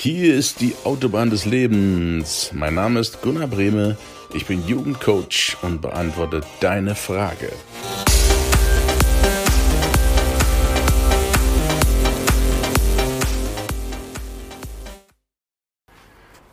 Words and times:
Hier 0.00 0.36
ist 0.36 0.60
die 0.60 0.74
Autobahn 0.84 1.28
des 1.28 1.44
Lebens. 1.44 2.52
Mein 2.54 2.74
Name 2.74 3.00
ist 3.00 3.20
Gunnar 3.20 3.48
Brehme. 3.48 3.96
Ich 4.32 4.46
bin 4.46 4.64
Jugendcoach 4.64 5.56
und 5.62 5.82
beantworte 5.82 6.42
deine 6.60 6.94
Frage. 6.94 7.50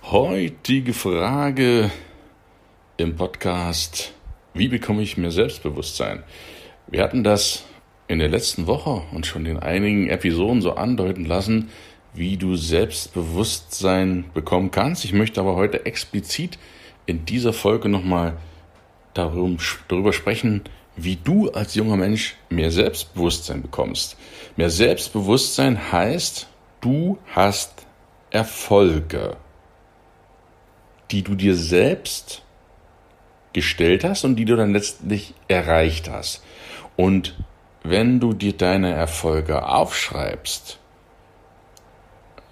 Heutige 0.02 0.94
Frage 0.96 1.92
im 2.98 3.16
Podcast, 3.16 4.12
wie 4.56 4.70
bekomme 4.70 5.04
ich 5.04 5.18
mehr 5.18 5.30
Selbstbewusstsein? 5.30 6.24
Wir 6.88 7.04
hatten 7.04 7.24
das 7.24 7.64
in 8.08 8.18
der 8.18 8.30
letzten 8.30 8.66
Woche 8.66 9.04
und 9.14 9.28
schon 9.28 9.46
in 9.46 9.60
einigen 9.60 10.10
Episoden 10.10 10.64
so 10.64 10.74
andeuten 10.74 11.26
lassen, 11.26 11.70
wie 12.16 12.38
du 12.38 12.56
Selbstbewusstsein 12.56 14.26
bekommen 14.34 14.72
kannst. 14.72 15.06
Ich 15.06 15.14
möchte 15.14 15.42
aber 15.42 15.56
heute 15.56 15.86
explizit 15.86 16.58
in 17.06 17.26
dieser 17.26 17.54
Folge 17.54 17.90
nochmal 17.90 18.38
darüber 19.14 20.14
sprechen, 20.14 20.64
wie 20.96 21.18
du 21.18 21.50
als 21.52 21.76
junger 21.76 21.98
Mensch 21.98 22.36
mehr 22.50 22.72
Selbstbewusstsein 22.72 23.62
bekommst. 23.62 24.18
Mehr 24.56 24.70
Selbstbewusstsein 24.70 25.92
heißt, 25.92 26.48
du 26.82 27.18
hast 27.34 27.86
Erfolge, 28.32 29.36
die 31.12 31.22
du 31.22 31.36
dir 31.36 31.56
selbst 31.56 32.44
gestellt 33.54 34.04
hast 34.04 34.24
und 34.24 34.38
die 34.38 34.46
du 34.46 34.56
dann 34.56 34.74
letztlich 34.74 35.34
erreicht 35.48 36.10
hast. 36.10 36.44
Und 36.96 37.38
wenn 37.84 38.20
du 38.20 38.34
dir 38.34 38.54
deine 38.54 38.92
Erfolge 38.92 39.68
aufschreibst, 39.68 40.80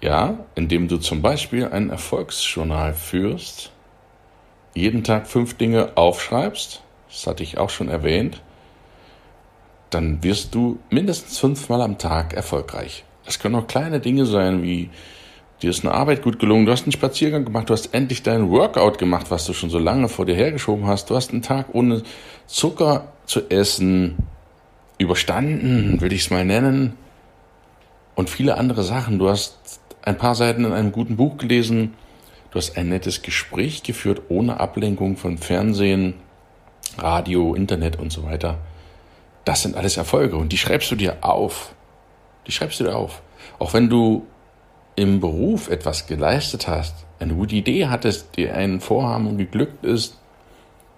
ja, 0.04 0.36
indem 0.54 0.86
du 0.86 0.98
zum 0.98 1.22
Beispiel 1.22 1.66
ein 1.66 1.88
Erfolgsjournal 1.88 2.92
führst, 2.92 3.72
jeden 4.74 5.02
Tag 5.02 5.26
fünf 5.26 5.54
Dinge 5.54 5.92
aufschreibst, 5.96 6.82
das 7.08 7.26
hatte 7.26 7.42
ich 7.42 7.56
auch 7.56 7.70
schon 7.70 7.88
erwähnt, 7.88 8.42
dann 9.88 10.22
wirst 10.22 10.54
du 10.54 10.78
mindestens 10.90 11.38
fünfmal 11.38 11.80
am 11.80 11.96
Tag 11.96 12.34
erfolgreich. 12.34 13.04
Das 13.24 13.38
können 13.38 13.54
auch 13.54 13.66
kleine 13.66 13.98
Dinge 13.98 14.26
sein, 14.26 14.62
wie 14.62 14.90
dir 15.62 15.70
ist 15.70 15.86
eine 15.86 15.94
Arbeit 15.94 16.22
gut 16.22 16.38
gelungen, 16.38 16.66
du 16.66 16.72
hast 16.72 16.82
einen 16.82 16.92
Spaziergang 16.92 17.46
gemacht, 17.46 17.70
du 17.70 17.72
hast 17.72 17.94
endlich 17.94 18.22
dein 18.22 18.50
Workout 18.50 18.98
gemacht, 18.98 19.30
was 19.30 19.46
du 19.46 19.54
schon 19.54 19.70
so 19.70 19.78
lange 19.78 20.10
vor 20.10 20.26
dir 20.26 20.34
hergeschoben 20.34 20.86
hast, 20.86 21.08
du 21.08 21.16
hast 21.16 21.32
einen 21.32 21.40
Tag 21.40 21.68
ohne 21.72 22.02
Zucker 22.46 23.12
zu 23.24 23.48
essen 23.48 24.18
überstanden, 24.98 26.02
will 26.02 26.12
ich 26.12 26.22
es 26.22 26.30
mal 26.30 26.44
nennen, 26.44 26.98
und 28.14 28.30
viele 28.30 28.56
andere 28.56 28.82
Sachen. 28.82 29.18
Du 29.18 29.28
hast 29.28 29.80
ein 30.04 30.18
paar 30.18 30.34
Seiten 30.34 30.64
in 30.64 30.72
einem 30.72 30.92
guten 30.92 31.16
Buch 31.16 31.38
gelesen, 31.38 31.94
du 32.50 32.58
hast 32.58 32.76
ein 32.76 32.90
nettes 32.90 33.22
Gespräch 33.22 33.82
geführt, 33.82 34.22
ohne 34.28 34.60
Ablenkung 34.60 35.16
von 35.16 35.38
Fernsehen, 35.38 36.14
Radio, 36.98 37.54
Internet 37.54 37.98
und 37.98 38.12
so 38.12 38.24
weiter. 38.24 38.58
Das 39.44 39.62
sind 39.62 39.76
alles 39.76 39.96
Erfolge 39.96 40.36
und 40.36 40.52
die 40.52 40.58
schreibst 40.58 40.90
du 40.90 40.94
dir 40.94 41.16
auf. 41.22 41.74
Die 42.46 42.52
schreibst 42.52 42.80
du 42.80 42.84
dir 42.84 42.96
auf. 42.96 43.22
Auch 43.58 43.72
wenn 43.72 43.88
du 43.88 44.26
im 44.94 45.20
Beruf 45.20 45.70
etwas 45.70 46.06
geleistet 46.06 46.68
hast, 46.68 46.94
eine 47.18 47.34
gute 47.34 47.54
Idee 47.54 47.86
hattest, 47.86 48.36
dir 48.36 48.54
ein 48.54 48.80
Vorhaben 48.80 49.38
geglückt 49.38 49.84
ist, 49.84 50.18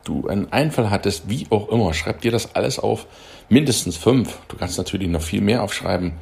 du 0.05 0.27
einen 0.29 0.53
Einfall 0.53 0.91
hattest, 0.91 1.29
wie 1.29 1.47
auch 1.51 1.69
immer, 1.69 1.95
schreib 1.95 2.21
dir 2.21 2.33
das 2.33 2.55
alles 2.55 2.79
auf. 2.79 3.07
Mindestens 3.49 3.97
fünf. 3.97 4.39
Du 4.49 4.57
kannst 4.57 4.79
natürlich 4.79 5.09
noch 5.09 5.23
viel 5.23 5.41
mehr 5.41 5.63
aufschreiben. 5.63 6.13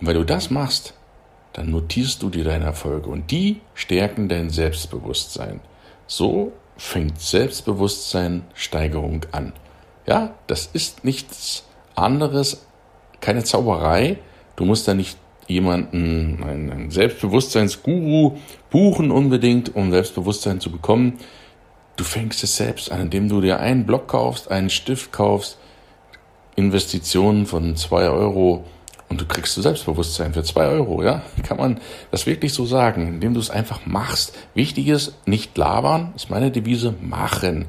Und 0.00 0.06
wenn 0.06 0.14
du 0.14 0.24
das 0.24 0.50
machst, 0.50 0.94
dann 1.52 1.70
notierst 1.70 2.22
du 2.22 2.30
dir 2.30 2.44
deine 2.44 2.64
Erfolge 2.64 3.10
und 3.10 3.30
die 3.30 3.60
stärken 3.74 4.28
dein 4.28 4.50
Selbstbewusstsein. 4.50 5.60
So 6.06 6.52
fängt 6.76 7.20
Selbstbewusstsein 7.20 8.42
Steigerung 8.54 9.26
an. 9.32 9.52
Ja, 10.06 10.34
das 10.46 10.66
ist 10.72 11.04
nichts 11.04 11.64
anderes, 11.94 12.66
keine 13.20 13.44
Zauberei. 13.44 14.18
Du 14.56 14.64
musst 14.64 14.88
da 14.88 14.94
nicht 14.94 15.16
jemanden, 15.46 16.42
einen 16.42 16.90
Selbstbewusstseinsguru 16.90 18.38
buchen 18.70 19.10
unbedingt, 19.10 19.74
um 19.74 19.90
Selbstbewusstsein 19.90 20.60
zu 20.60 20.70
bekommen. 20.70 21.18
Du 21.96 22.04
fängst 22.04 22.42
es 22.42 22.56
selbst 22.56 22.90
an, 22.90 23.02
indem 23.02 23.28
du 23.28 23.40
dir 23.40 23.60
einen 23.60 23.84
Block 23.84 24.08
kaufst, 24.08 24.50
einen 24.50 24.70
Stift 24.70 25.12
kaufst, 25.12 25.58
Investitionen 26.56 27.46
von 27.46 27.76
zwei 27.76 28.08
Euro 28.08 28.64
und 29.12 29.20
du 29.20 29.26
kriegst 29.26 29.54
du 29.58 29.60
Selbstbewusstsein 29.60 30.32
für 30.32 30.42
zwei 30.42 30.68
Euro, 30.68 31.02
ja? 31.02 31.20
Kann 31.42 31.58
man 31.58 31.80
das 32.10 32.24
wirklich 32.24 32.54
so 32.54 32.64
sagen, 32.64 33.06
indem 33.06 33.34
du 33.34 33.40
es 33.40 33.50
einfach 33.50 33.84
machst. 33.84 34.34
Wichtig 34.54 34.88
ist, 34.88 35.14
nicht 35.26 35.54
labern, 35.58 36.14
ist 36.16 36.30
meine 36.30 36.50
Devise, 36.50 36.94
machen. 36.98 37.66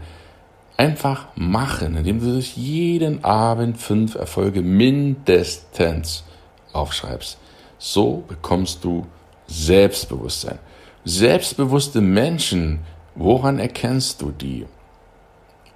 Einfach 0.77 1.27
machen, 1.35 1.97
indem 1.97 2.21
du 2.21 2.33
sich 2.33 2.55
jeden 2.55 3.25
Abend 3.25 3.77
fünf 3.77 4.15
Erfolge 4.15 4.61
mindestens 4.61 6.23
aufschreibst. 6.71 7.37
So 7.77 8.23
bekommst 8.29 8.85
du 8.85 9.05
Selbstbewusstsein. 9.47 10.59
Selbstbewusste 11.03 11.99
Menschen, 11.99 12.79
woran 13.15 13.59
erkennst 13.59 14.21
du 14.21 14.31
die? 14.31 14.65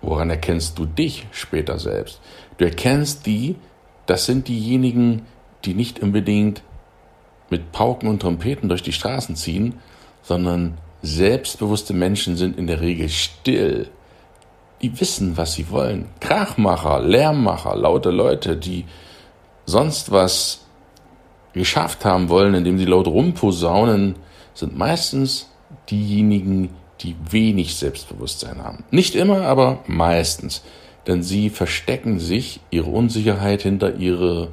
Woran 0.01 0.29
erkennst 0.29 0.79
du 0.79 0.85
dich 0.85 1.27
später 1.31 1.77
selbst? 1.77 2.21
Du 2.57 2.63
erkennst 2.63 3.25
die, 3.25 3.57
das 4.05 4.25
sind 4.25 4.47
diejenigen, 4.47 5.17
die 5.17 5.36
nicht 5.73 5.99
unbedingt 6.01 6.61
mit 7.49 7.71
Pauken 7.71 8.09
und 8.09 8.21
Trompeten 8.21 8.69
durch 8.69 8.83
die 8.83 8.93
Straßen 8.93 9.35
ziehen, 9.35 9.75
sondern 10.21 10.77
selbstbewusste 11.01 11.93
Menschen 11.93 12.35
sind 12.35 12.57
in 12.57 12.67
der 12.67 12.81
Regel 12.81 13.09
still. 13.09 13.89
Die 14.81 14.99
wissen, 14.99 15.37
was 15.37 15.53
sie 15.53 15.69
wollen. 15.69 16.07
Krachmacher, 16.19 16.99
Lärmmacher, 16.99 17.75
laute 17.75 18.11
Leute, 18.11 18.57
die 18.57 18.85
sonst 19.65 20.11
was 20.11 20.65
geschafft 21.53 22.05
haben 22.05 22.29
wollen, 22.29 22.53
indem 22.53 22.77
sie 22.77 22.85
laut 22.85 23.07
rumposaunen, 23.07 24.15
sind 24.53 24.77
meistens 24.77 25.49
diejenigen, 25.89 26.69
die 27.01 27.15
wenig 27.29 27.75
Selbstbewusstsein 27.75 28.63
haben. 28.63 28.83
Nicht 28.91 29.15
immer, 29.15 29.41
aber 29.43 29.83
meistens. 29.87 30.63
Denn 31.05 31.23
sie 31.23 31.49
verstecken 31.49 32.19
sich 32.19 32.59
ihre 32.69 32.89
Unsicherheit 32.89 33.61
hinter 33.61 33.95
ihre 33.95 34.49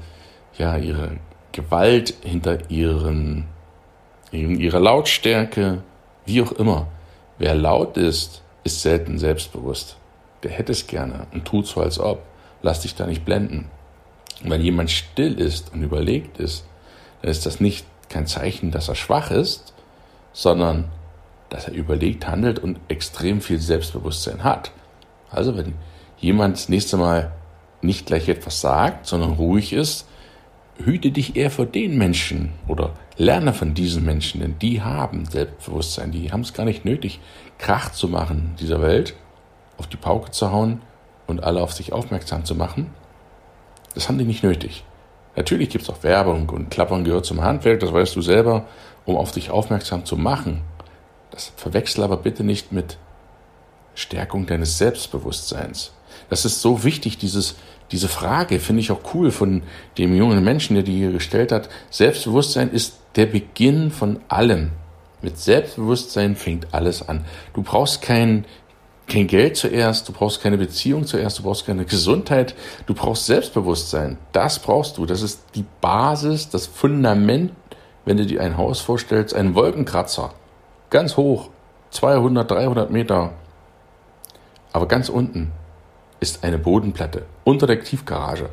ja, 0.58 0.76
ihre 0.76 1.18
Gewalt, 1.52 2.14
hinter 2.22 2.70
ihren, 2.70 3.46
ihrer 4.32 4.80
Lautstärke, 4.80 5.82
wie 6.26 6.42
auch 6.42 6.52
immer. 6.52 6.88
Wer 7.38 7.54
laut 7.54 7.96
ist, 7.96 8.42
ist 8.64 8.82
selten 8.82 9.18
selbstbewusst. 9.18 9.96
Der 10.42 10.50
hätte 10.50 10.72
es 10.72 10.86
gerne 10.86 11.26
und 11.32 11.44
tut 11.44 11.66
so, 11.66 11.80
als 11.80 11.98
ob. 11.98 12.22
Lass 12.62 12.80
dich 12.80 12.94
da 12.94 13.06
nicht 13.06 13.24
blenden. 13.24 13.70
Und 14.42 14.50
wenn 14.50 14.62
jemand 14.62 14.90
still 14.90 15.38
ist 15.38 15.72
und 15.72 15.82
überlegt 15.82 16.38
ist, 16.38 16.64
dann 17.22 17.30
ist 17.30 17.46
das 17.46 17.60
nicht 17.60 17.86
kein 18.08 18.26
Zeichen, 18.26 18.70
dass 18.70 18.88
er 18.88 18.94
schwach 18.94 19.30
ist, 19.30 19.72
sondern 20.32 20.90
dass 21.50 21.68
er 21.68 21.74
überlegt 21.74 22.26
handelt 22.26 22.58
und 22.58 22.78
extrem 22.88 23.40
viel 23.40 23.60
Selbstbewusstsein 23.60 24.44
hat. 24.44 24.72
Also 25.30 25.56
wenn 25.56 25.74
jemand 26.18 26.56
das 26.56 26.68
nächste 26.68 26.96
Mal 26.96 27.32
nicht 27.80 28.06
gleich 28.06 28.28
etwas 28.28 28.60
sagt, 28.60 29.06
sondern 29.06 29.32
ruhig 29.32 29.72
ist, 29.72 30.08
hüte 30.78 31.10
dich 31.10 31.36
eher 31.36 31.50
vor 31.50 31.66
den 31.66 31.96
Menschen 31.96 32.52
oder 32.66 32.94
lerne 33.16 33.52
von 33.52 33.74
diesen 33.74 34.04
Menschen, 34.04 34.40
denn 34.40 34.58
die 34.58 34.82
haben 34.82 35.26
Selbstbewusstsein, 35.26 36.10
die 36.10 36.32
haben 36.32 36.40
es 36.40 36.52
gar 36.52 36.64
nicht 36.64 36.84
nötig, 36.84 37.20
Krach 37.58 37.92
zu 37.92 38.08
machen 38.08 38.54
dieser 38.58 38.80
Welt, 38.82 39.14
auf 39.78 39.86
die 39.86 39.96
Pauke 39.96 40.30
zu 40.30 40.50
hauen 40.50 40.82
und 41.26 41.42
alle 41.42 41.62
auf 41.62 41.72
sich 41.72 41.92
aufmerksam 41.92 42.44
zu 42.44 42.54
machen. 42.54 42.92
Das 43.94 44.08
haben 44.08 44.18
die 44.18 44.24
nicht 44.24 44.42
nötig. 44.42 44.84
Natürlich 45.36 45.68
gibt 45.70 45.84
es 45.84 45.90
auch 45.90 46.02
Werbung 46.02 46.48
und 46.48 46.70
Klappern 46.70 47.04
gehört 47.04 47.26
zum 47.26 47.42
Handwerk, 47.42 47.80
das 47.80 47.92
weißt 47.92 48.14
du 48.14 48.22
selber, 48.22 48.66
um 49.04 49.16
auf 49.16 49.32
dich 49.32 49.50
aufmerksam 49.50 50.04
zu 50.04 50.16
machen. 50.16 50.62
Das 51.30 51.52
verwechsel 51.56 52.04
aber 52.04 52.16
bitte 52.16 52.44
nicht 52.44 52.72
mit 52.72 52.98
Stärkung 53.94 54.46
deines 54.46 54.78
Selbstbewusstseins. 54.78 55.92
Das 56.28 56.44
ist 56.44 56.60
so 56.60 56.84
wichtig, 56.84 57.18
dieses, 57.18 57.56
diese 57.90 58.08
Frage 58.08 58.60
finde 58.60 58.80
ich 58.80 58.90
auch 58.90 59.14
cool 59.14 59.30
von 59.30 59.62
dem 59.98 60.14
jungen 60.14 60.42
Menschen, 60.42 60.74
der 60.74 60.82
die 60.82 60.96
hier 60.96 61.12
gestellt 61.12 61.52
hat. 61.52 61.68
Selbstbewusstsein 61.90 62.70
ist 62.70 62.98
der 63.16 63.26
Beginn 63.26 63.90
von 63.90 64.20
allem. 64.28 64.70
Mit 65.22 65.38
Selbstbewusstsein 65.38 66.36
fängt 66.36 66.72
alles 66.72 67.08
an. 67.08 67.24
Du 67.54 67.62
brauchst 67.62 68.02
kein, 68.02 68.46
kein 69.06 69.26
Geld 69.26 69.56
zuerst, 69.56 70.08
du 70.08 70.12
brauchst 70.12 70.42
keine 70.42 70.58
Beziehung 70.58 71.06
zuerst, 71.06 71.38
du 71.38 71.42
brauchst 71.44 71.66
keine 71.66 71.84
Gesundheit, 71.84 72.54
du 72.86 72.94
brauchst 72.94 73.26
Selbstbewusstsein. 73.26 74.18
Das 74.32 74.58
brauchst 74.58 74.98
du. 74.98 75.06
Das 75.06 75.22
ist 75.22 75.44
die 75.54 75.64
Basis, 75.80 76.48
das 76.48 76.66
Fundament, 76.66 77.52
wenn 78.04 78.16
du 78.16 78.26
dir 78.26 78.42
ein 78.42 78.56
Haus 78.56 78.80
vorstellst, 78.80 79.34
ein 79.34 79.54
Wolkenkratzer. 79.54 80.34
Ganz 80.90 81.16
hoch, 81.16 81.50
200, 81.90 82.50
300 82.50 82.90
Meter. 82.90 83.32
Aber 84.72 84.88
ganz 84.88 85.08
unten 85.08 85.52
ist 86.24 86.42
eine 86.42 86.56
Bodenplatte 86.56 87.26
unter 87.44 87.66
der 87.66 87.84
Tiefgarage, 87.84 88.48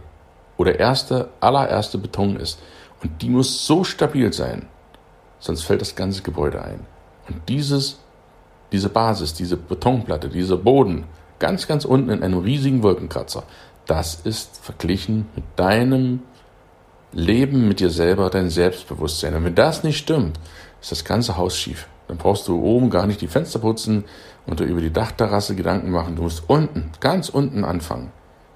wo 0.57 0.65
der 0.65 0.77
erste, 0.77 1.29
allererste 1.39 1.97
Beton 1.97 2.35
ist. 2.35 2.59
Und 3.01 3.21
die 3.21 3.29
muss 3.29 3.65
so 3.65 3.85
stabil 3.85 4.33
sein, 4.33 4.67
sonst 5.39 5.61
fällt 5.61 5.79
das 5.79 5.95
ganze 5.95 6.21
Gebäude 6.21 6.61
ein. 6.61 6.81
Und 7.29 7.47
dieses, 7.47 7.97
diese 8.73 8.89
Basis, 8.89 9.33
diese 9.33 9.55
Betonplatte, 9.55 10.27
dieser 10.27 10.57
Boden, 10.57 11.05
ganz, 11.39 11.65
ganz 11.65 11.85
unten 11.85 12.09
in 12.09 12.23
einem 12.23 12.39
riesigen 12.39 12.83
Wolkenkratzer, 12.83 13.43
das 13.85 14.15
ist 14.25 14.59
verglichen 14.61 15.29
mit 15.33 15.45
deinem 15.55 16.23
Leben 17.13 17.69
mit 17.69 17.79
dir 17.79 17.89
selber, 17.89 18.29
dein 18.29 18.49
Selbstbewusstsein. 18.49 19.33
Und 19.35 19.45
wenn 19.45 19.55
das 19.55 19.83
nicht 19.83 19.97
stimmt, 19.97 20.37
ist 20.81 20.91
das 20.91 21.05
ganze 21.05 21.37
Haus 21.37 21.55
schief. 21.57 21.87
Dann 22.11 22.17
brauchst 22.17 22.45
du 22.49 22.61
oben 22.61 22.89
gar 22.89 23.07
nicht 23.07 23.21
die 23.21 23.29
Fenster 23.29 23.59
putzen 23.59 24.03
und 24.45 24.59
dir 24.59 24.65
über 24.65 24.81
die 24.81 24.91
Dachterrasse 24.91 25.55
Gedanken 25.55 25.91
machen. 25.91 26.17
Du 26.17 26.23
musst 26.23 26.43
unten, 26.45 26.91
ganz 26.99 27.29
unten 27.29 27.63
anfangen. 27.63 28.11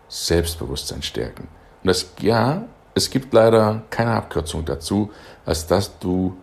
Selbstbewusstsein 0.10 1.02
stärken. 1.02 1.48
Und 1.82 1.88
das, 1.88 2.12
ja, 2.20 2.66
es 2.96 3.10
gibt 3.10 3.34
leider 3.34 3.84
keine 3.92 4.12
Abkürzung 4.12 4.66
dazu, 4.66 5.10
als 5.46 5.68
dass 5.68 6.00
du 6.00 6.36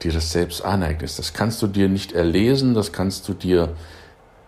dir 0.00 0.10
das 0.10 0.32
selbst 0.32 0.64
aneignest. 0.64 1.18
Das 1.18 1.34
kannst 1.34 1.60
du 1.60 1.66
dir 1.66 1.90
nicht 1.90 2.12
erlesen, 2.12 2.72
das 2.72 2.94
kannst 2.94 3.28
du 3.28 3.34
dir 3.34 3.76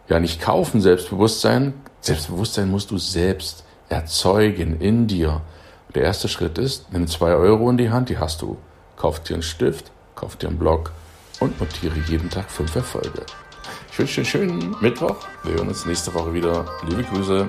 ja 0.09 0.21
nicht 0.21 0.41
kaufen, 0.41 0.81
Selbstbewusstsein. 0.81 1.75
Selbstbewusstsein 2.01 2.71
musst 2.71 2.93
du 2.93 2.97
selbst 2.97 3.63
erzeugen 3.91 4.81
in 4.81 5.07
dir. 5.07 5.43
Der 5.95 6.05
erste 6.05 6.29
Schritt 6.29 6.57
ist, 6.57 6.91
nimm 6.95 7.09
zwei 7.09 7.35
Euro 7.35 7.69
in 7.69 7.77
die 7.77 7.91
Hand, 7.91 8.09
die 8.09 8.17
hast 8.17 8.41
du. 8.41 8.57
Kauf 8.97 9.21
dir 9.21 9.35
einen 9.35 9.43
Stift, 9.43 9.93
kauf 10.15 10.37
dir 10.37 10.49
einen 10.49 10.59
Block 10.59 10.93
und 11.45 11.61
notiere 11.61 11.95
jeden 12.09 12.31
Tag 12.31 12.51
fünf 12.51 12.75
Erfolge. 12.75 13.25
Ich 13.91 13.99
wünsche 13.99 14.15
dir 14.15 14.21
einen 14.21 14.27
schönen 14.27 14.77
Mittwoch. 14.81 15.17
Wir 15.45 15.55
hören 15.55 15.69
uns 15.69 15.87
nächste 15.87 16.13
Woche 16.15 16.33
wieder. 16.33 16.65
Liebe 16.89 17.05
Grüße. 17.05 17.49